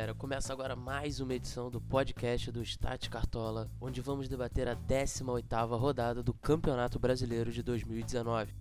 [0.00, 4.74] galera, começa agora mais uma edição do podcast do Stat Cartola, onde vamos debater a
[4.74, 8.59] 18ª rodada do Campeonato Brasileiro de 2019.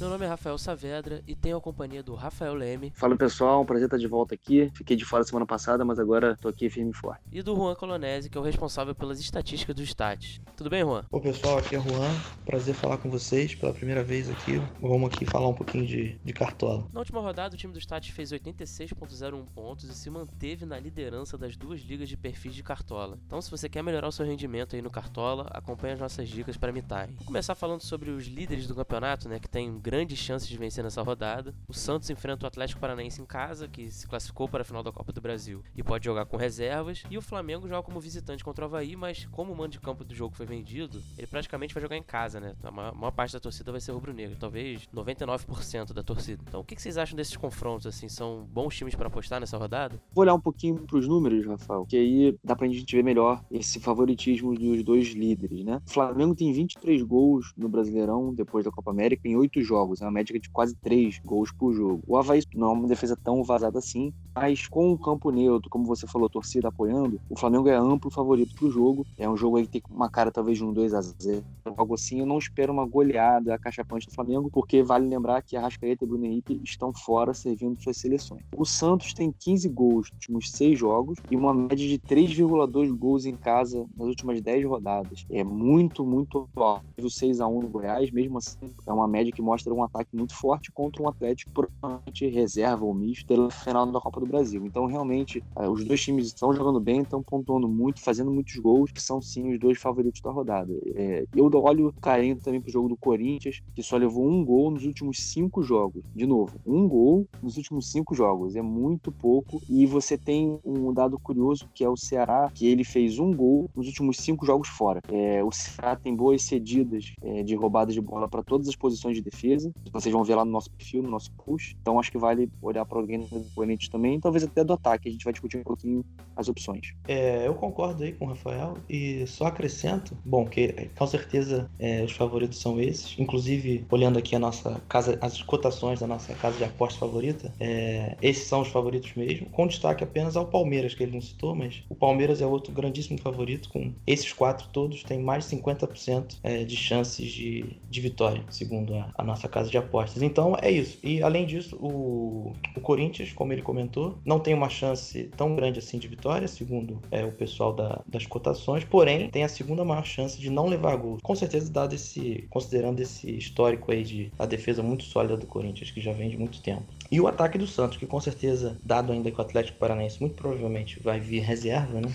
[0.00, 2.92] Meu nome é Rafael Saavedra e tenho a companhia do Rafael Leme.
[2.96, 4.70] Fala pessoal, um prazer estar de volta aqui.
[4.74, 7.22] Fiquei de fora semana passada, mas agora tô aqui firme e forte.
[7.30, 10.40] E do Juan Colonese, que é o responsável pelas estatísticas do Stats.
[10.56, 11.04] Tudo bem, Juan?
[11.10, 12.10] Oi pessoal, aqui é Juan.
[12.44, 14.60] Prazer falar com vocês pela primeira vez aqui.
[14.80, 16.88] Vamos aqui falar um pouquinho de, de cartola.
[16.92, 21.38] Na última rodada, o time do Stats fez 86,01 pontos e se manteve na liderança
[21.38, 23.16] das duas ligas de perfis de cartola.
[23.26, 26.56] Então, se você quer melhorar o seu rendimento aí no cartola, acompanhe as nossas dicas
[26.56, 27.14] para imitarem.
[27.16, 30.82] Vou começar falando sobre os líderes do campeonato, né, que tem grandes chances de vencer
[30.82, 31.54] nessa rodada.
[31.68, 34.90] O Santos enfrenta o Atlético Paranaense em casa, que se classificou para a final da
[34.90, 37.02] Copa do Brasil e pode jogar com reservas.
[37.10, 40.02] E o Flamengo joga como visitante contra o Havaí, mas como o mando de campo
[40.02, 42.54] do jogo foi vendido, ele praticamente vai jogar em casa, né?
[42.62, 46.42] A maior, parte da torcida vai ser rubro-negro, talvez 99% da torcida.
[46.48, 47.86] Então, o que vocês acham desses confrontos?
[47.86, 50.00] Assim, são bons times para apostar nessa rodada?
[50.14, 53.44] Vou olhar um pouquinho para os números, Rafael, que aí dá pra gente ver melhor
[53.50, 55.82] esse favoritismo dos dois líderes, né?
[55.86, 60.04] O Flamengo tem 23 gols no Brasileirão depois da Copa América em 8 jogos, é
[60.04, 62.02] uma média de quase 3 gols por jogo.
[62.06, 65.84] O Havaí não é uma defesa tão vazada assim, mas com o campo neutro, como
[65.84, 69.06] você falou, torcida apoiando, o Flamengo é amplo favorito pro jogo.
[69.18, 71.44] É um jogo aí que tem uma cara talvez de um 2 a 0
[71.76, 72.20] algo assim.
[72.20, 76.08] Eu não espero uma goleada cachapante do Flamengo, porque vale lembrar que a Rascaeta e
[76.08, 78.42] Bruno Henrique estão fora servindo suas seleções.
[78.56, 83.26] O Santos tem 15 gols nos últimos 6 jogos e uma média de 3,2 gols
[83.26, 85.24] em casa nas últimas 10 rodadas.
[85.30, 86.84] É muito, muito alto.
[87.00, 90.16] O 6 a 1 no Goiás, mesmo assim, é uma média que mostra um ataque
[90.16, 94.23] muito forte forte contra um Atlético provavelmente reserva ou misto pela final da Copa do
[94.26, 94.64] Brasil.
[94.66, 98.90] Então, realmente, eh, os dois times estão jogando bem, estão pontuando muito, fazendo muitos gols,
[98.92, 100.72] que são sim os dois favoritos da rodada.
[100.94, 104.84] É, eu olho caindo também pro jogo do Corinthians, que só levou um gol nos
[104.84, 106.02] últimos cinco jogos.
[106.14, 108.56] De novo, um gol nos últimos cinco jogos.
[108.56, 109.60] É muito pouco.
[109.68, 113.70] E você tem um dado curioso que é o Ceará, que ele fez um gol
[113.74, 115.00] nos últimos cinco jogos fora.
[115.08, 119.16] É, o Ceará tem boas cedidas é, de roubadas de bola para todas as posições
[119.16, 119.70] de defesa.
[119.92, 121.74] Vocês vão ver lá no nosso perfil, no nosso push.
[121.80, 125.08] Então acho que vale olhar para alguém do oponente também, talvez até do ataque.
[125.08, 126.04] A gente vai discutir um pouquinho
[126.36, 126.94] as opções.
[127.06, 132.02] É, eu concordo aí com o Rafael e só acrescento, bom, que com certeza é,
[132.02, 133.16] os favoritos são esses.
[133.18, 138.16] Inclusive, olhando aqui a nossa casa, as cotações da nossa casa de aposta favorita, é,
[138.20, 141.82] esses são os favoritos mesmo, com destaque apenas ao Palmeiras, que ele não citou, mas
[141.88, 146.64] o Palmeiras é outro grandíssimo favorito, com esses quatro todos tem mais de 50% é,
[146.64, 150.22] de chances de, de vitória, segundo a, a nossa casa de apostas.
[150.22, 150.98] Então é isso.
[151.02, 155.78] E além disso, o, o Corinthians, como ele comentou, não tem uma chance tão grande
[155.78, 160.04] assim de vitória, segundo é, o pessoal da, das cotações, porém tem a segunda maior
[160.04, 161.18] chance de não levar gol.
[161.22, 165.90] Com certeza, dado esse, considerando esse histórico aí de a defesa muito sólida do Corinthians,
[165.90, 166.84] que já vem de muito tempo.
[167.10, 170.34] E o ataque do Santos, que com certeza, dado ainda que o Atlético Paranaense muito
[170.34, 172.12] provavelmente vai vir reserva, né?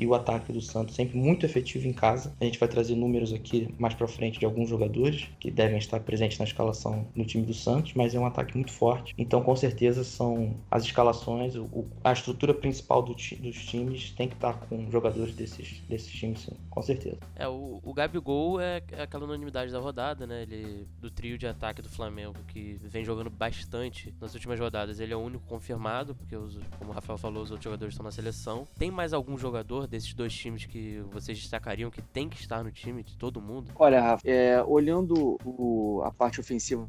[0.00, 2.34] E o ataque do Santos sempre muito efetivo em casa.
[2.40, 6.00] A gente vai trazer números aqui mais para frente de alguns jogadores que devem estar
[6.00, 9.14] presentes na escalação no time do Santos, mas é um ataque muito forte.
[9.18, 14.34] Então, com certeza, são as escalações, o, a estrutura principal do, dos times tem que
[14.34, 17.18] estar com jogadores desses, desses times, sim, com certeza.
[17.36, 20.42] É, o, o Gabigol é, é aquela unanimidade da rodada, né?
[20.42, 25.00] Ele, do trio de ataque do Flamengo, que vem jogando bastante nas últimas rodadas.
[25.00, 28.04] Ele é o único confirmado, porque, os, como o Rafael falou, os outros jogadores estão
[28.04, 28.66] na seleção.
[28.78, 32.70] Tem mais algum jogador desses dois times que vocês destacariam que tem que estar no
[32.70, 33.72] time de todo mundo?
[33.74, 36.86] Olha, Rafa, é, olhando o, a parte ofensiva,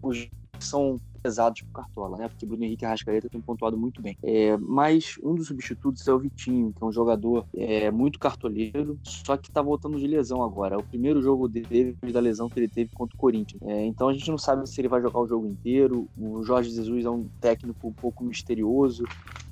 [0.00, 2.28] os são pesados pro Cartola, né?
[2.28, 4.16] Porque Bruno Henrique e Arrascaeta pontuado muito bem.
[4.22, 8.98] É, mas um dos substitutos é o Vitinho, que é um jogador é, muito cartoleiro,
[9.02, 10.76] só que tá voltando de lesão agora.
[10.76, 13.60] É o primeiro jogo dele da lesão que ele teve contra o Corinthians.
[13.62, 16.08] É, então a gente não sabe se ele vai jogar o jogo inteiro.
[16.16, 19.04] O Jorge Jesus é um técnico um pouco misterioso.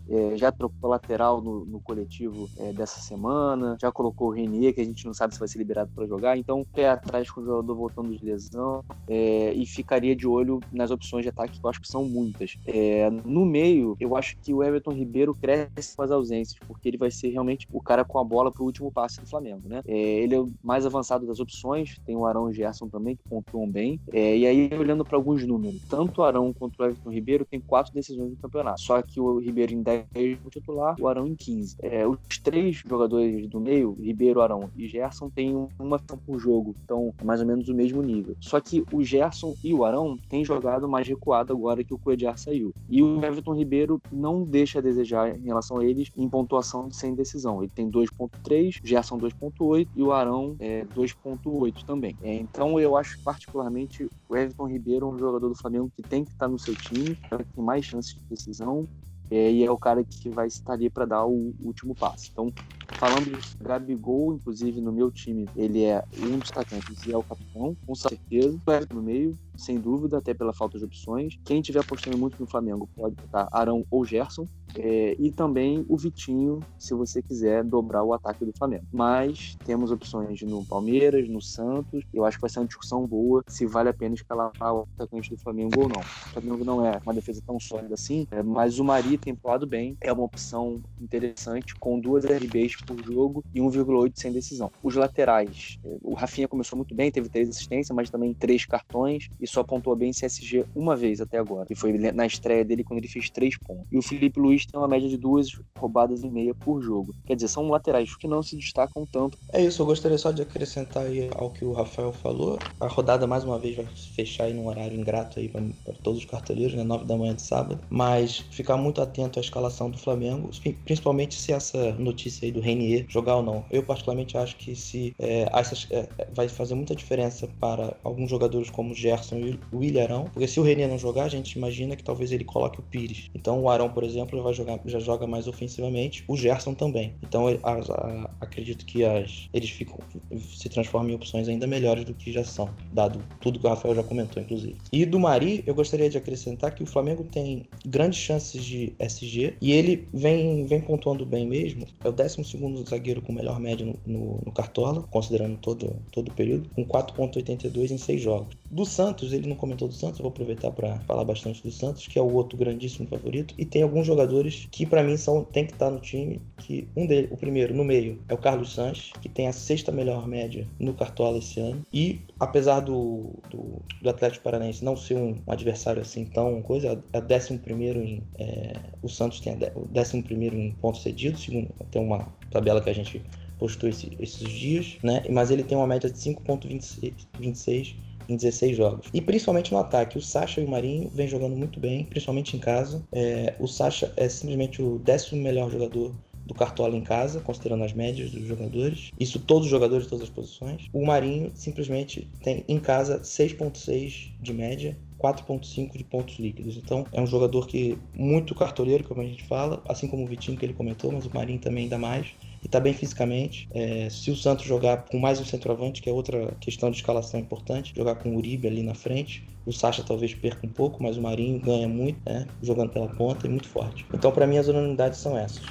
[0.09, 4.81] É, já trocou lateral no, no coletivo é, dessa semana, já colocou o Renier, que
[4.81, 7.45] a gente não sabe se vai ser liberado para jogar, então pé atrás com o
[7.45, 11.71] jogador voltando de lesão é, e ficaria de olho nas opções de ataque, que eu
[11.71, 12.57] acho que são muitas.
[12.67, 16.99] É, no meio, eu acho que o Everton Ribeiro cresce com as ausências, porque ele
[16.99, 19.83] vai ser realmente o cara com a bola para o último passe do Flamengo, né?
[19.87, 23.17] É, ele é o mais avançado das opções, tem o Arão e o Gerson também,
[23.17, 26.85] que pontuam bem, é, e aí olhando para alguns números, tanto o Arão quanto o
[26.85, 30.51] Everton Ribeiro tem quatro decisões no campeonato, só que o Ribeiro em 10 10 como
[30.51, 31.77] titular, o Arão em 15.
[31.81, 36.75] É, os três jogadores do meio, Ribeiro, Arão e Gerson, têm uma ação por jogo,
[36.85, 38.37] então é mais ou menos o mesmo nível.
[38.41, 42.39] Só que o Gerson e o Arão têm jogado mais recuado agora que o Coediar
[42.39, 42.73] saiu.
[42.89, 47.15] E o Everton Ribeiro não deixa a desejar em relação a eles em pontuação sem
[47.15, 47.63] decisão.
[47.63, 52.17] Ele tem 2.3, Gerson 2.8 e o Arão é 2.8 também.
[52.23, 56.31] É, então eu acho particularmente o Everton Ribeiro um jogador do Flamengo que tem que
[56.31, 58.87] estar no seu time, que tem mais chances de decisão
[59.31, 62.29] é, e é o cara que vai estar ali para dar o último passo.
[62.33, 62.53] Então,
[62.99, 67.25] falando de Gabigol, inclusive no meu time, ele é um dos atacantes e é o
[67.25, 68.61] capitão, com certeza.
[68.93, 71.37] No meio, sem dúvida, até pela falta de opções.
[71.45, 74.47] Quem estiver apostando muito no Flamengo pode botar Arão ou Gerson.
[74.77, 78.85] É, e também o Vitinho, se você quiser dobrar o ataque do Flamengo.
[78.93, 82.03] Mas temos opções no Palmeiras, no Santos.
[82.13, 85.31] Eu acho que vai ser uma discussão boa se vale a pena escalar o atacante
[85.31, 86.01] do Flamengo ou não.
[86.01, 89.67] O Flamengo não é uma defesa tão sólida assim, é, mas o Mari tem poado
[89.67, 89.97] bem.
[90.01, 94.71] É uma opção interessante, com duas RBs por jogo e 1,8 sem decisão.
[94.83, 99.29] Os laterais, é, o Rafinha começou muito bem, teve três assistências, mas também três cartões
[99.45, 101.67] e só pontuou bem em CSG uma vez até agora.
[101.71, 103.85] E foi na estreia dele quando ele fez três pontos.
[103.93, 105.49] E o Felipe Luiz tem uma média de duas
[105.79, 107.15] roubadas e meia por jogo.
[107.27, 109.39] Quer dizer, são laterais que não se destacam tanto.
[109.53, 112.59] É isso, eu gostaria só de acrescentar aí ao que o Rafael falou.
[112.81, 115.63] A rodada mais uma vez vai fechar aí num horário ingrato aí para
[116.03, 116.83] todos os carteleiros, né?
[116.83, 117.79] 9 da manhã de sábado.
[117.91, 120.51] Mas ficar muito atento à escalação do Flamengo,
[120.85, 123.65] principalmente se essa notícia aí do Renier jogar ou não.
[123.71, 128.71] Eu particularmente acho que se é, essas, é, vai fazer muita diferença para alguns jogadores
[128.71, 132.03] como Gerson e o Willian, porque se o Renier não jogar, a gente imagina que
[132.03, 133.31] talvez ele coloque o Pires.
[133.35, 137.15] Então o Arão, por exemplo, vai jogar, já joga mais ofensivamente, o Gerson também.
[137.23, 139.99] Então a, a, acredito que as, eles ficam,
[140.39, 143.95] se transformam em opções ainda melhores do que já são, dado tudo que o Rafael
[143.95, 144.77] já comentou, inclusive.
[144.93, 149.55] E do Mari, eu gostaria de acrescentar que o Flamengo tem grandes chances de SG
[149.61, 151.87] e ele vem, vem pontuando bem mesmo.
[152.03, 152.45] É o 12
[152.89, 157.91] zagueiro com melhor média no, no, no Cartola, considerando todo, todo o período, com 4,82
[157.91, 158.57] em 6 jogos.
[158.75, 162.09] Do Santos, ele não comentou do Santos, eu vou aproveitar para falar bastante do Santos,
[162.09, 163.55] que é o outro grandíssimo favorito.
[163.57, 167.07] E tem alguns jogadores que para mim são tem que estar no time, que um
[167.07, 170.67] deles, o primeiro no meio é o Carlos Sanches, que tem a sexta melhor média
[170.77, 171.87] no Cartola esse ano.
[171.93, 177.21] E apesar do, do, do Atlético Paranaense não ser um adversário assim tão coisa, é
[177.21, 182.03] décimo primeiro em é, o Santos tem o décimo primeiro em pontos cedidos, segundo tem
[182.03, 183.23] uma tabela que a gente
[183.57, 185.23] postou esse, esses dias, né?
[185.31, 187.95] Mas ele tem uma média de 5.26
[188.29, 189.09] em 16 jogos.
[189.13, 192.61] E principalmente no ataque, o Sacha e o Marinho vêm jogando muito bem, principalmente em
[192.61, 193.03] casa.
[193.13, 196.15] É, o Sacha é simplesmente o décimo melhor jogador
[196.47, 199.11] do Cartola em casa, considerando as médias dos jogadores.
[199.19, 200.89] Isso todos os jogadores de todas as posições.
[200.93, 206.77] O Marinho simplesmente tem em casa 6.6 de média 4.5 de pontos líquidos.
[206.77, 210.59] Então é um jogador que muito cartoleiro, como a gente fala, assim como o Vitinho
[210.59, 212.35] que ele comentou, mas o Marinho também ainda mais
[212.65, 213.69] e está bem fisicamente.
[213.73, 217.39] É, se o Santos jogar com mais um centroavante, que é outra questão de escalação
[217.39, 221.19] importante, jogar com o Uribe ali na frente, o Sacha talvez perca um pouco, mas
[221.19, 224.07] o Marinho ganha muito, né, jogando pela ponta e muito forte.
[224.13, 225.63] Então, para mim, as unanimidades são essas.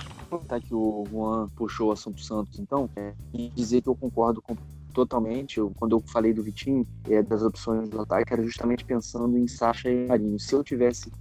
[0.48, 4.42] Tá que o Juan puxou o assunto Santos, então, é, e dizer que eu concordo
[4.42, 4.56] com
[4.94, 5.58] totalmente.
[5.58, 9.48] Eu, quando eu falei do Vitinho, é, das opções do ataque, era justamente pensando em
[9.48, 10.40] Sacha e Marinho.
[10.40, 11.12] Se eu tivesse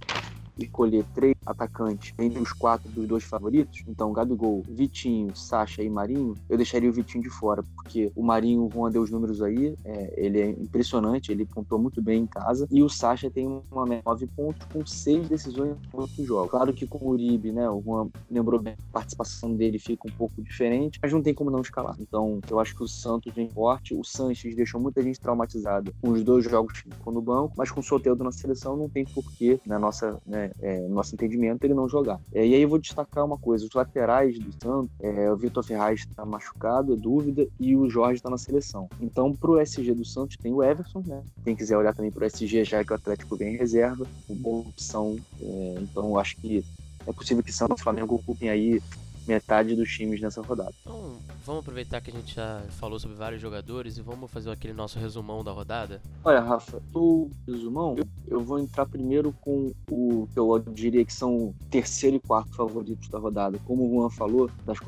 [0.57, 6.35] escolher três atacantes entre os quatro dos dois favoritos, então Gabigol, Vitinho, Sacha e Marinho,
[6.49, 9.75] eu deixaria o Vitinho de fora, porque o Marinho, o Juan deu os números aí,
[9.83, 13.85] é, ele é impressionante, ele pontuou muito bem em casa, e o Sacha tem uma
[14.05, 16.51] nove pontos com seis decisões em outros jogos.
[16.51, 20.11] Claro que com o Uribe, né, o Juan lembrou bem, a participação dele fica um
[20.11, 21.95] pouco diferente, mas não tem como não escalar.
[21.99, 26.11] Então, eu acho que o Santos vem forte, o Sanches deixou muita gente traumatizada com
[26.11, 29.05] os dois jogos que ficou no banco, mas com o Soteldo na seleção não tem
[29.05, 32.19] porquê, na nossa, né, é, no nosso entendimento, ele não jogar.
[32.33, 35.63] É, e aí eu vou destacar uma coisa: os laterais do Santos, é, o Vitor
[35.63, 38.89] Ferraz está machucado, é dúvida, e o Jorge está na seleção.
[38.99, 41.23] Então, pro SG do Santos tem o Everson, né?
[41.43, 44.59] Quem quiser olhar também pro SG, já que o Atlético vem em reserva, uma boa
[44.67, 45.17] opção.
[45.41, 46.63] É, então, acho que
[47.05, 48.81] é possível que Santos e Flamengo ocupem aí
[49.27, 50.73] metade dos times nessa rodada.
[50.81, 54.73] Então, vamos aproveitar que a gente já falou sobre vários jogadores e vamos fazer aquele
[54.73, 56.01] nosso resumão da rodada?
[56.23, 61.13] Olha, Rafa, o resumão, eu, eu vou entrar primeiro com o que eu diria que
[61.13, 63.59] são o terceiro e quarto favoritos da rodada.
[63.65, 64.79] Como o Juan falou, das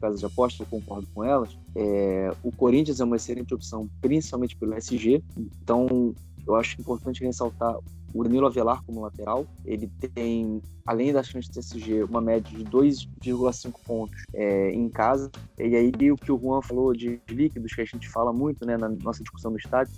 [0.00, 1.56] casas de aposta, eu concordo com elas.
[1.74, 5.22] É, o Corinthians é uma excelente opção, principalmente pelo SG.
[5.62, 6.14] Então,
[6.46, 7.76] eu acho importante ressaltar
[8.14, 9.46] o Danilo Avelar como lateral.
[9.64, 15.30] Ele tem, além das chances de SG, uma média de 2,5 pontos é, em casa.
[15.58, 18.76] E aí o que o Juan falou de líquidos, que a gente fala muito né,
[18.76, 19.92] na nossa discussão do estádio,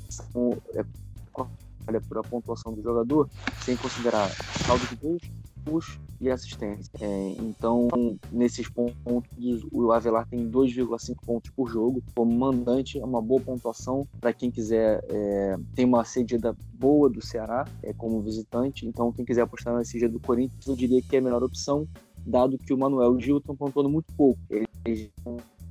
[0.74, 0.84] é,
[1.86, 3.28] olha por a pontuação do jogador,
[3.60, 4.30] sem considerar
[4.66, 6.90] saldo de gols, e assistência.
[7.00, 7.88] É, então,
[8.32, 8.96] nesses pontos,
[9.72, 12.02] o Avelar tem 2,5 pontos por jogo.
[12.14, 15.04] Como mandante, é uma boa pontuação para quem quiser.
[15.08, 18.86] É, tem uma cedida boa do Ceará é, como visitante.
[18.86, 21.86] Então, quem quiser apostar na cedida do Corinthians, eu diria que é a melhor opção,
[22.26, 24.40] dado que o Manuel Gilton pontuando muito pouco.
[24.50, 25.10] Ele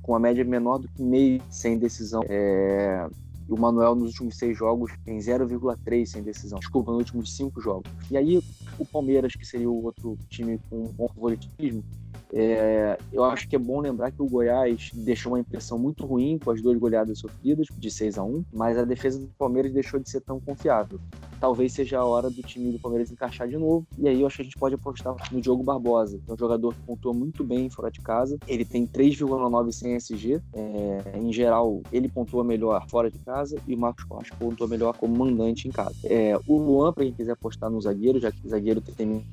[0.04, 2.22] com a média menor do que meio sem decisão.
[2.28, 3.08] É,
[3.48, 6.58] o Manuel nos últimos seis jogos tem 0,3 sem decisão.
[6.58, 7.90] Desculpa, nos últimos cinco jogos.
[8.10, 8.42] E aí
[8.78, 11.84] o Palmeiras, que seria o outro time com bom favoritismo,
[12.34, 16.38] é, eu acho que é bom lembrar que o Goiás deixou uma impressão muito ruim
[16.38, 20.00] com as duas goleadas sofridas, de 6 a 1 mas a defesa do Palmeiras deixou
[20.00, 20.98] de ser tão confiável.
[21.40, 24.36] Talvez seja a hora do time do Palmeiras encaixar de novo, e aí eu acho
[24.36, 27.44] que a gente pode apostar no Diogo Barbosa, que é um jogador que pontua muito
[27.44, 28.38] bem fora de casa.
[28.48, 30.40] Ele tem 3,9 sem SG.
[30.52, 34.96] É, em geral, ele pontua melhor fora de casa e o Marcos Costa pontua melhor
[34.96, 35.94] como mandante em casa.
[36.04, 39.24] É, o Luan, para quem quiser apostar no zagueiro, já que o zagueiro tem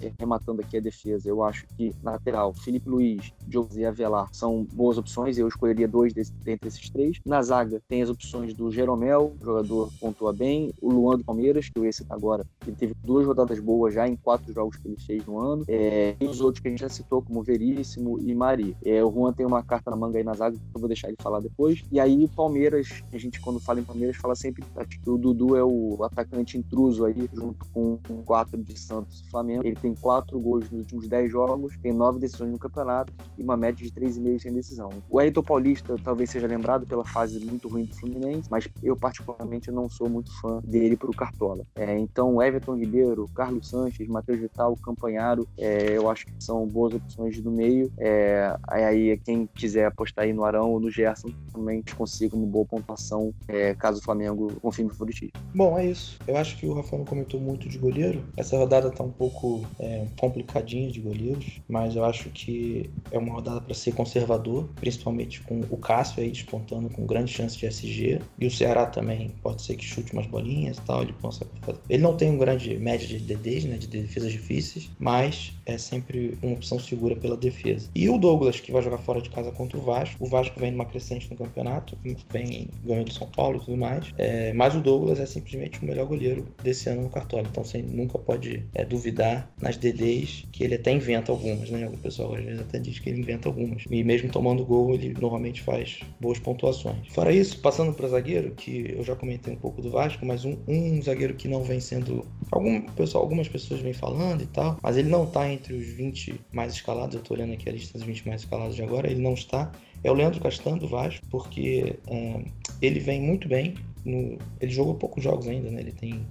[0.00, 3.32] é, rematando aqui a defesa, eu acho que na lateral, Felipe Luiz,
[3.76, 7.20] e Avelar são boas opções, eu escolheria dois desse, dentre esses três.
[7.24, 11.78] Na zaga, tem as opções do Jeromel, jogador pontua bem, o Luan do Palmeiras, que
[11.78, 14.96] eu ia citar agora, ele teve duas rodadas boas já em quatro jogos que ele
[15.00, 18.34] fez no ano, é, e os outros que a gente já citou, como Veríssimo e
[18.34, 18.76] Mari.
[18.84, 21.08] É, o Juan tem uma carta na manga aí na zaga, que eu vou deixar
[21.08, 21.84] ele falar depois.
[21.92, 24.64] E aí o Palmeiras, a gente quando fala em Palmeiras, fala sempre
[25.02, 29.30] que o Dudu é o atacante intruso aí, junto com o quatro de Santos e
[29.30, 29.64] Flamengo.
[29.64, 33.56] Ele tem quatro gols nos últimos dez jogos, tem nove decisões no campeonato e uma
[33.56, 34.90] média de três e meio sem decisão.
[35.08, 39.70] O Ayrton Paulista talvez seja lembrado pela fase muito ruim do Fluminense, mas eu particularmente
[39.70, 41.64] não sou muito fã dele pro Cartola.
[41.74, 46.94] É, então, Everton Ribeiro, Carlos Sanches, Matheus Vital, Campanharo, é, eu acho que são boas
[46.94, 47.92] opções do meio.
[47.98, 52.64] É, aí, quem quiser apostar aí no Arão ou no Gerson, também consiga uma boa
[52.64, 55.32] pontuação é, caso o Flamengo confirme o favoritismo.
[55.54, 56.18] Bom, é isso.
[56.26, 58.22] Eu acho que o Rafael comentou muito de goleiro.
[58.36, 63.34] Essa rodada tá um pouco é, complicadinho de goleiros, mas eu acho que é uma
[63.34, 68.20] rodada para ser conservador, principalmente com o Cássio aí despontando com grande chance de SG
[68.38, 71.46] e o Ceará também pode ser que chute umas bolinhas e tal, ele fazer.
[71.88, 76.36] Ele não tem um grande média de DDs, né, de defesas difíceis, mas é sempre
[76.42, 77.88] uma opção segura pela defesa.
[77.94, 80.70] E o Douglas que vai jogar fora de casa contra o Vasco, o Vasco vem
[80.70, 81.96] numa crescente no campeonato,
[82.30, 86.06] vem ganhando São Paulo e tudo mais, é, mas o Douglas é simplesmente o melhor
[86.06, 90.74] goleiro desse ano no Cartola, então você nunca pode é, duvidar nas DDs, que ele
[90.74, 91.90] até inventa algumas, né?
[92.04, 93.84] Pessoal às vezes até diz que ele inventa algumas.
[93.90, 97.08] E mesmo tomando gol, ele normalmente faz boas pontuações.
[97.08, 100.58] Fora isso, passando para zagueiro, que eu já comentei um pouco do Vasco, mas um,
[100.68, 102.26] um zagueiro que não vem sendo.
[102.52, 106.38] Algum, pessoal, algumas pessoas vêm falando e tal, mas ele não está entre os 20
[106.52, 107.14] mais escalados.
[107.14, 109.72] Eu estou olhando aqui a lista dos 20 mais escalados de agora, ele não está.
[110.02, 112.44] É o Leandro Castan do Vasco, porque um,
[112.82, 113.76] ele vem muito bem.
[114.04, 115.80] No, ele jogou poucos jogos ainda, né?
[115.80, 116.26] Ele tem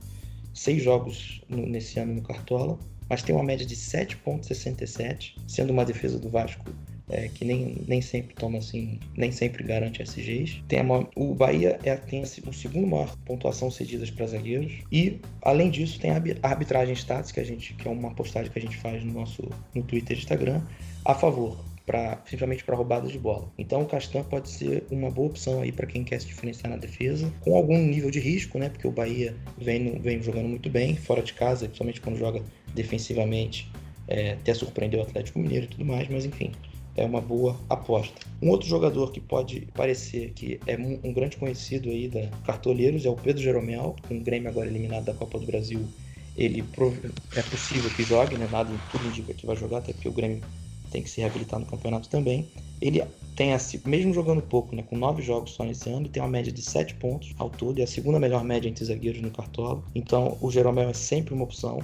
[0.53, 2.77] seis jogos no, nesse ano no Cartola
[3.10, 6.66] mas tem uma média de 7,67, sendo uma defesa do Vasco
[7.10, 10.64] é, que nem, nem sempre toma assim, nem sempre garante SGs.
[10.68, 10.84] Tem a,
[11.16, 16.12] o Bahia é, tem o segundo maior pontuação cedidas para zagueiros e além disso tem
[16.12, 19.14] a arbitragem status que a gente que é uma postagem que a gente faz no
[19.14, 19.44] nosso
[19.76, 20.62] no Twitter e Instagram
[21.06, 21.58] a favor
[22.25, 23.52] simplesmente para roubadas de bola.
[23.58, 26.78] Então o Castan pode ser uma boa opção aí para quem quer se diferenciar na
[26.78, 28.70] defesa, com algum nível de risco, né?
[28.70, 32.42] Porque o Bahia vem, vem jogando muito bem fora de casa, principalmente quando joga
[32.74, 33.70] defensivamente,
[34.08, 36.52] é, até surpreendeu o Atlético Mineiro e tudo mais, mas enfim,
[36.96, 38.16] é uma boa aposta.
[38.42, 43.06] Um outro jogador que pode parecer que é um, um grande conhecido aí da Cartoleiros
[43.06, 45.86] é o Pedro Jeromel, com o Grêmio agora eliminado da Copa do Brasil.
[46.36, 46.63] Ele
[47.36, 48.48] é possível que jogue, né?
[48.52, 50.42] Nada tudo indica que vai jogar, até porque o Grêmio
[50.94, 52.48] tem que se reabilitar no campeonato também.
[52.80, 53.04] Ele
[53.36, 56.30] tem, assim, mesmo jogando pouco, né, com nove jogos só nesse ano, ele tem uma
[56.30, 59.84] média de sete pontos ao todo, é a segunda melhor média entre zagueiros no Cartola.
[59.96, 61.80] Então o Jeromel é sempre uma opção.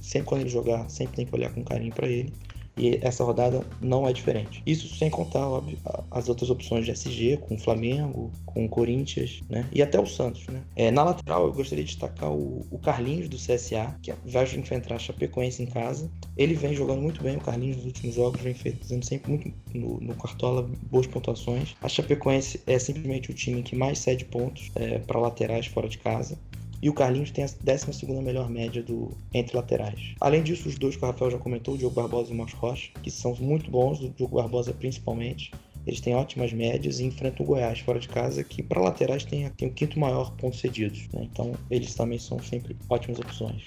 [0.00, 2.32] sempre quando ele jogar, sempre tem que olhar com carinho para ele.
[2.76, 4.62] E essa rodada não é diferente.
[4.66, 5.78] Isso sem contar, óbvio,
[6.10, 9.66] as outras opções de SG, com o Flamengo, com o Corinthians, né?
[9.72, 10.62] E até o Santos, né?
[10.76, 14.96] É, na lateral, eu gostaria de destacar o, o Carlinhos do CSA, que vai enfrentar
[14.96, 16.10] a Chapecoense em casa.
[16.36, 20.00] Ele vem jogando muito bem, o Carlinhos nos últimos jogos vem fazendo sempre muito no,
[20.00, 21.74] no Cartola boas pontuações.
[21.80, 25.98] A Chapecoense é simplesmente o time que mais cede pontos é, para laterais fora de
[25.98, 26.38] casa.
[26.82, 30.14] E o Carlinhos tem a 12 melhor média do entre laterais.
[30.20, 32.54] Além disso, os dois que o Rafael já comentou, o Diogo Barbosa e o Marcos
[32.54, 35.50] Rocha, que são muito bons, o Diogo Barbosa principalmente.
[35.86, 39.48] Eles têm ótimas médias e enfrentam o Goiás fora de casa, que para laterais tem,
[39.50, 41.06] tem o quinto maior ponto cedidos.
[41.12, 41.28] Né?
[41.32, 43.62] Então, eles também são sempre ótimas opções.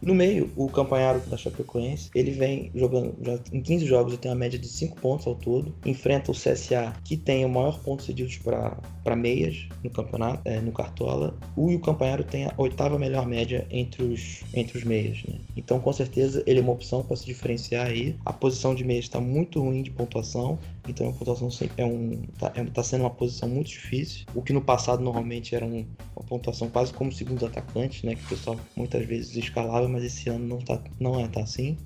[0.00, 4.30] No meio, o Campanharo da Chapecoense, ele vem jogando já em 15 jogos, ele tem
[4.30, 5.74] uma média de 5 pontos ao todo.
[5.84, 10.72] Enfrenta o CSA, que tem o maior ponto cedidos para meias no campeonato, é, no
[10.72, 11.36] Cartola.
[11.56, 15.22] O e o Campanharo tem a oitava melhor média entre os, entre os meias.
[15.24, 15.40] Né?
[15.56, 18.16] Então, com certeza, ele é uma opção para se diferenciar aí.
[18.24, 22.52] A posição de meias está muito ruim de pontuação, então a pontuação é um, tá,
[22.54, 24.24] é, tá sendo uma posição muito difícil.
[24.34, 28.14] O que no passado normalmente era um, uma pontuação quase como segundo atacante, né?
[28.14, 31.76] Que o pessoal muitas vezes escalava, mas esse ano não, tá, não é tá assim.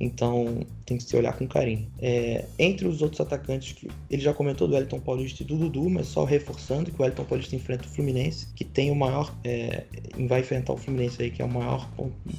[0.00, 1.86] Então tem que se olhar com carinho.
[2.00, 5.88] É, entre os outros atacantes, que ele já comentou do Wellington Paulista e do Dudu,
[5.88, 9.32] mas só reforçando que o Wellington Paulista enfrenta o Fluminense, que tem o maior.
[9.44, 9.84] É,
[10.26, 11.88] vai enfrentar o Fluminense aí, que é a maior,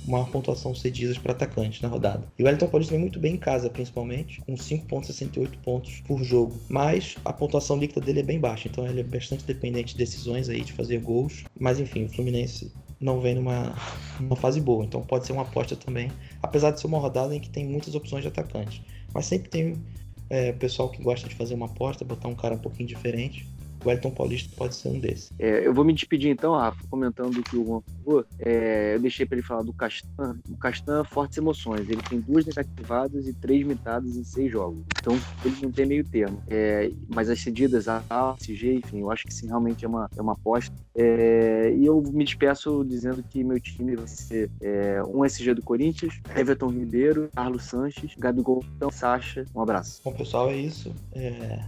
[0.05, 2.27] maior pontuação cedidas para atacantes na rodada.
[2.37, 6.59] E o Wellington Paulista vem muito bem em casa, principalmente, com 5,68 pontos por jogo.
[6.67, 10.49] Mas a pontuação líquida dele é bem baixa, então ele é bastante dependente de decisões
[10.49, 11.43] aí, de fazer gols.
[11.59, 12.71] Mas enfim, o Fluminense
[13.01, 13.75] não vem numa,
[14.19, 14.85] numa fase boa.
[14.85, 17.95] Então pode ser uma aposta também, apesar de ser uma rodada em que tem muitas
[17.95, 18.85] opções de atacante.
[19.13, 19.83] Mas sempre tem
[20.29, 23.50] é, pessoal que gosta de fazer uma aposta, botar um cara um pouquinho diferente.
[23.83, 25.31] O Elton Paulista pode ser um desses.
[25.39, 28.25] É, eu vou me despedir então, Rafa, comentando o que o Juan falou.
[28.39, 30.37] É, eu deixei para ele falar do Castan.
[30.49, 31.89] O Castan, fortes emoções.
[31.89, 34.83] Ele tem duas negativadas e três mitadas em seis jogos.
[34.99, 36.41] Então, ele não tem meio termo.
[36.47, 40.09] É, mas as cedidas, A, A, CG, enfim, eu acho que sim, realmente é uma,
[40.15, 40.73] é uma aposta.
[40.95, 45.63] É, e eu me despeço dizendo que meu time vai ser é, um SG do
[45.63, 49.45] Corinthians, Everton Ribeiro, Carlos Sanches, Gabigol, Sacha.
[49.55, 50.01] Um abraço.
[50.03, 50.93] Bom, pessoal, é isso.
[51.13, 51.59] É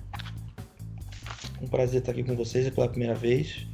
[1.63, 3.65] um prazer estar aqui com vocês pela primeira vez.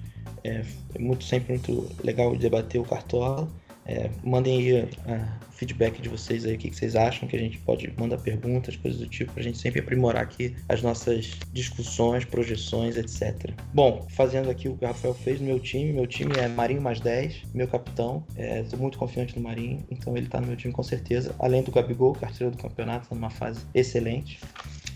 [0.44, 0.64] É,
[0.96, 3.50] é muito, sempre muito legal debater o Cartola.
[3.86, 7.40] É, mandem aí o feedback de vocês aí, o que, que, vocês acham, que a
[7.40, 11.32] gente pode mandar perguntas, coisas do tipo, para a gente sempre aprimorar aqui as nossas
[11.52, 13.52] discussões, projeções, etc.
[13.74, 16.84] Bom, fazendo aqui o que o Rafael fez no meu time, meu time é Marinho
[16.84, 20.56] mais 10, meu capitão, estou é, muito confiante no Marinho, então ele está no meu
[20.56, 24.40] time com certeza, além do Gabigol, carteiro do campeonato, está numa fase excelente.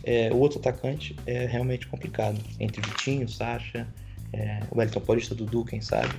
[0.04, 2.40] É, o outro atacante é realmente complicado.
[2.60, 3.88] Entre Vitinho, Sacha,
[4.32, 6.14] é, o Wellington Paulista, Dudu, quem sabe.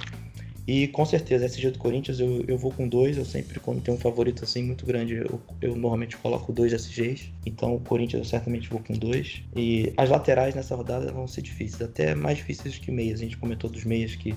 [0.67, 3.19] E com certeza, SG do Corinthians eu, eu vou com dois.
[3.19, 7.31] Eu sempre, quando tem um favorito assim muito grande, eu, eu normalmente coloco dois SGs.
[7.45, 9.43] Então o Corinthians eu certamente vou com dois.
[9.55, 13.21] E as laterais nessa rodada vão ser difíceis, até mais difíceis que meias.
[13.21, 14.35] A gente comentou dos meias que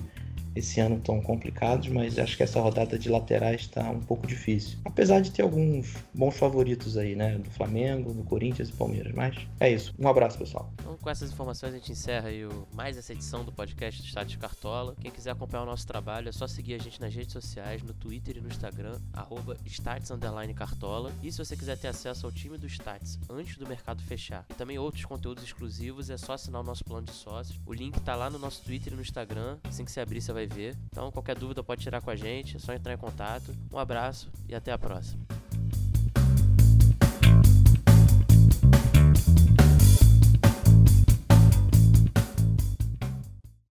[0.58, 4.78] esse ano tão complicados, mas acho que essa rodada de laterais está um pouco difícil.
[4.84, 7.38] Apesar de ter alguns bons favoritos aí, né?
[7.38, 9.12] Do Flamengo, do Corinthians e Palmeiras.
[9.14, 9.94] Mas é isso.
[9.98, 10.72] Um abraço, pessoal.
[10.80, 12.66] Então, com essas informações, a gente encerra aí o...
[12.74, 14.94] mais essa edição do podcast do de Cartola.
[15.00, 17.94] Quem quiser acompanhar o nosso trabalho, é só seguir a gente nas redes sociais, no
[17.94, 19.56] Twitter e no Instagram, arroba
[20.54, 21.12] Cartola.
[21.22, 24.54] E se você quiser ter acesso ao time do Stats antes do mercado fechar, e
[24.54, 27.60] também outros conteúdos exclusivos, é só assinar o nosso plano de sócios.
[27.64, 29.58] O link tá lá no nosso Twitter e no Instagram.
[29.64, 30.47] Assim que você abrir, você vai
[30.90, 33.54] Então, qualquer dúvida pode tirar com a gente, é só entrar em contato.
[33.72, 35.37] Um abraço e até a próxima.